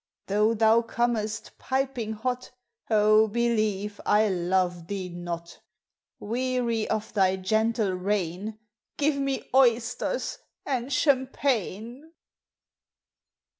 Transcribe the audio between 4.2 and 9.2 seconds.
love thee not! Weary of thy gentle reign Give